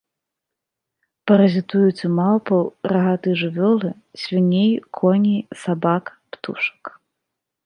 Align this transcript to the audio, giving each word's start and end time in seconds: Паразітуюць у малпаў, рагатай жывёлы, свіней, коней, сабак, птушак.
Паразітуюць 1.31 2.05
у 2.09 2.11
малпаў, 2.19 2.61
рагатай 2.97 3.33
жывёлы, 3.43 3.89
свіней, 4.25 4.71
коней, 5.01 5.41
сабак, 5.67 6.03
птушак. 6.35 6.81